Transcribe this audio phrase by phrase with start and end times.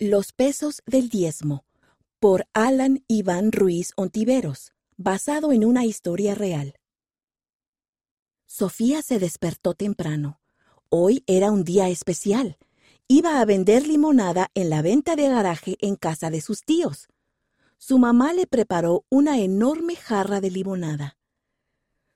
[0.00, 1.64] Los pesos del diezmo
[2.20, 6.74] por Alan Iván Ruiz Ontiveros, basado en una historia real.
[8.46, 10.40] Sofía se despertó temprano.
[10.88, 12.58] Hoy era un día especial.
[13.08, 17.08] Iba a vender limonada en la venta de garaje en casa de sus tíos.
[17.76, 21.18] Su mamá le preparó una enorme jarra de limonada.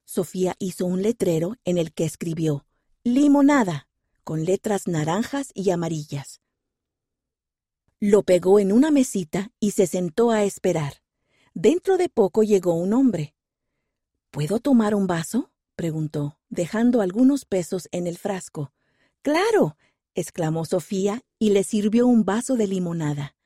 [0.04, 2.64] Sofía hizo un letrero en el que escribió
[3.02, 3.88] Limonada,
[4.22, 6.41] con letras naranjas y amarillas.
[8.04, 10.94] Lo pegó en una mesita y se sentó a esperar.
[11.54, 13.36] Dentro de poco llegó un hombre.
[14.32, 15.52] ¿Puedo tomar un vaso?
[15.76, 18.72] preguntó, dejando algunos pesos en el frasco.
[19.22, 19.76] Claro,
[20.16, 23.36] exclamó Sofía y le sirvió un vaso de limonada.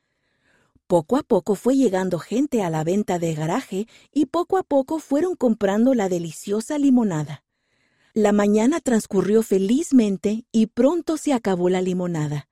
[0.87, 4.97] Poco a poco fue llegando gente a la venta de garaje y poco a poco
[4.97, 7.43] fueron comprando la deliciosa limonada.
[8.15, 12.49] La mañana transcurrió felizmente y pronto se acabó la limonada.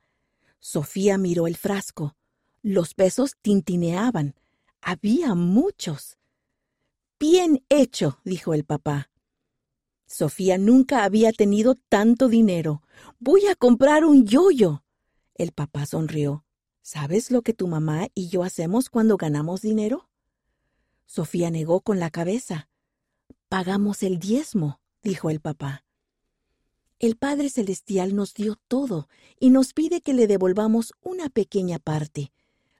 [0.67, 2.15] Sofía miró el frasco.
[2.63, 4.33] Los pesos tintineaban.
[4.81, 6.17] Había muchos.
[7.19, 9.11] Bien hecho, dijo el papá.
[10.07, 12.81] Sofía nunca había tenido tanto dinero.
[13.19, 14.83] Voy a comprar un yoyo.
[15.35, 16.45] El papá sonrió.
[16.81, 20.09] ¿Sabes lo que tu mamá y yo hacemos cuando ganamos dinero?
[21.05, 22.69] Sofía negó con la cabeza.
[23.49, 25.84] Pagamos el diezmo, dijo el papá.
[27.05, 32.31] El Padre Celestial nos dio todo y nos pide que le devolvamos una pequeña parte.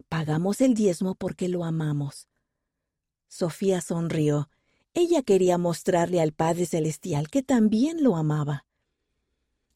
[0.10, 2.28] Pagamos el diezmo porque lo amamos.
[3.28, 4.50] Sofía sonrió.
[4.96, 8.66] Ella quería mostrarle al Padre Celestial que también lo amaba.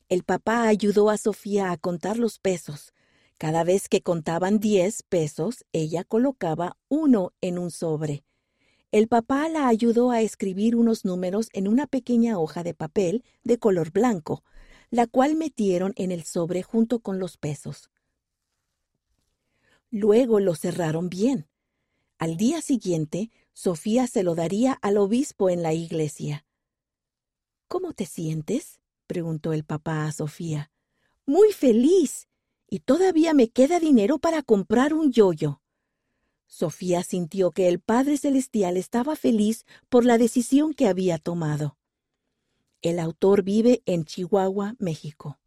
[0.07, 2.95] El papá ayudó a Sofía a contar los pesos.
[3.37, 8.23] Cada vez que contaban diez pesos, ella colocaba uno en un sobre.
[8.91, 13.59] El papá la ayudó a escribir unos números en una pequeña hoja de papel de
[13.59, 14.43] color blanco,
[14.89, 17.91] la cual metieron en el sobre junto con los pesos.
[19.91, 21.47] Luego lo cerraron bien.
[22.17, 26.45] Al día siguiente, Sofía se lo daría al obispo en la iglesia.
[27.67, 28.79] ¿Cómo te sientes?
[29.05, 30.71] preguntó el papá a Sofía.
[31.27, 32.27] Muy feliz.
[32.67, 35.61] Y todavía me queda dinero para comprar un yoyo.
[36.51, 41.77] Sofía sintió que el Padre Celestial estaba feliz por la decisión que había tomado.
[42.81, 45.37] El autor vive en Chihuahua, México.